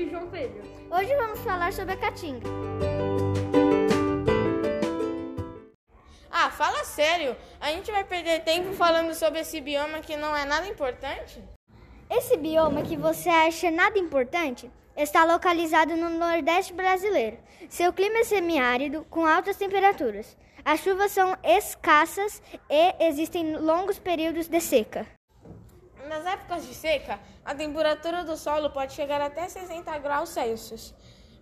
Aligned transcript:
E 0.00 0.04
o 0.04 0.10
João 0.10 0.30
Pedro. 0.30 0.62
Hoje 0.90 1.14
vamos 1.14 1.40
falar 1.40 1.74
sobre 1.74 1.92
a 1.92 1.96
caatinga. 1.98 2.48
Ah, 6.30 6.50
fala 6.50 6.84
sério. 6.84 7.36
A 7.60 7.70
gente 7.70 7.92
vai 7.92 8.02
perder 8.02 8.42
tempo 8.42 8.72
falando 8.72 9.12
sobre 9.12 9.40
esse 9.40 9.60
bioma 9.60 10.00
que 10.00 10.16
não 10.16 10.34
é 10.34 10.46
nada 10.46 10.66
importante? 10.66 11.44
Esse 12.08 12.34
bioma 12.38 12.80
que 12.80 12.96
você 12.96 13.28
acha 13.28 13.70
nada 13.70 13.98
importante 13.98 14.70
está 14.96 15.22
localizado 15.24 15.94
no 15.94 16.08
Nordeste 16.08 16.72
brasileiro. 16.72 17.36
Seu 17.68 17.92
clima 17.92 18.20
é 18.20 18.24
semiárido, 18.24 19.04
com 19.10 19.26
altas 19.26 19.58
temperaturas. 19.58 20.34
As 20.64 20.80
chuvas 20.80 21.12
são 21.12 21.36
escassas 21.44 22.40
e 22.70 23.04
existem 23.04 23.54
longos 23.58 23.98
períodos 23.98 24.48
de 24.48 24.60
seca. 24.62 25.06
Épocas 26.50 26.66
de 26.66 26.74
seca, 26.74 27.20
a 27.44 27.54
temperatura 27.54 28.24
do 28.24 28.36
solo 28.36 28.70
pode 28.70 28.92
chegar 28.92 29.20
até 29.20 29.48
60 29.48 29.96
graus 29.98 30.30
Celsius. 30.30 30.92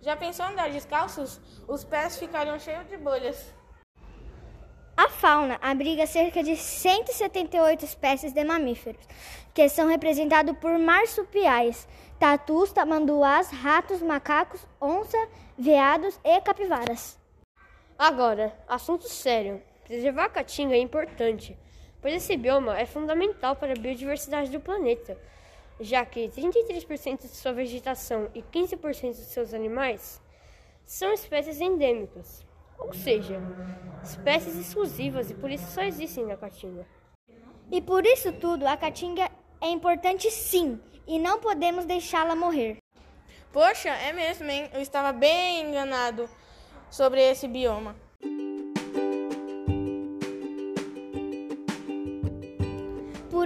Já 0.03 0.15
pensou 0.15 0.45
em 0.45 0.49
andar 0.49 0.69
descalços? 0.69 1.41
Os 1.67 1.83
pés 1.83 2.19
ficariam 2.19 2.59
cheios 2.59 2.87
de 2.87 2.95
bolhas. 2.95 3.51
A 4.95 5.09
fauna 5.09 5.57
abriga 5.63 6.05
cerca 6.05 6.43
de 6.43 6.55
178 6.55 7.85
espécies 7.85 8.33
de 8.33 8.43
mamíferos, 8.43 9.03
que 9.51 9.67
são 9.67 9.87
representados 9.87 10.55
por 10.59 10.77
marsupiais, 10.77 11.87
tatus, 12.19 12.71
tamanduás, 12.71 13.49
ratos, 13.49 14.03
macacos, 14.03 14.63
onça, 14.79 15.17
veados 15.57 16.19
e 16.23 16.39
capivaras. 16.41 17.17
Agora, 17.97 18.55
assunto 18.67 19.09
sério. 19.09 19.59
Preservar 19.85 20.25
a 20.25 20.29
caatinga 20.29 20.75
é 20.75 20.79
importante, 20.79 21.57
pois 22.01 22.13
esse 22.13 22.35
bioma 22.37 22.77
é 22.77 22.85
fundamental 22.85 23.55
para 23.55 23.73
a 23.73 23.79
biodiversidade 23.79 24.51
do 24.51 24.59
planeta, 24.59 25.17
já 25.79 26.05
que 26.05 26.27
33% 26.29 27.21
de 27.21 27.27
sua 27.27 27.53
vegetação 27.53 28.29
e 28.33 28.41
15% 28.41 29.11
de 29.11 29.25
seus 29.25 29.53
animais 29.53 30.21
são 30.85 31.13
espécies 31.13 31.61
endêmicas, 31.61 32.45
ou 32.77 32.93
seja, 32.93 33.39
espécies 34.03 34.55
exclusivas 34.55 35.29
e 35.29 35.33
por 35.33 35.51
isso 35.51 35.71
só 35.71 35.81
existem 35.83 36.25
na 36.25 36.37
caatinga. 36.37 36.85
E 37.71 37.81
por 37.81 38.05
isso 38.05 38.31
tudo, 38.33 38.65
a 38.65 38.75
caatinga 38.75 39.29
é 39.61 39.69
importante 39.69 40.31
sim, 40.31 40.79
e 41.09 41.17
não 41.17 41.39
podemos 41.39 41.85
deixá-la 41.85 42.35
morrer. 42.35 42.77
Poxa, 43.51 43.89
é 43.89 44.13
mesmo, 44.13 44.47
hein? 44.49 44.69
Eu 44.71 44.79
estava 44.79 45.11
bem 45.11 45.61
enganado 45.61 46.29
sobre 46.91 47.19
esse 47.19 47.47
bioma. 47.47 47.95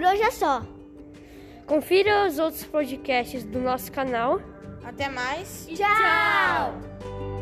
Por 0.04 0.10
hoje 0.10 0.22
é 0.22 0.32
só. 0.32 0.62
Confira 1.66 2.28
os 2.28 2.38
outros 2.38 2.66
podcasts 2.66 3.42
do 3.46 3.58
nosso 3.58 3.90
canal. 3.90 4.42
Até 4.84 5.08
mais. 5.08 5.66
Tchau! 5.74 7.33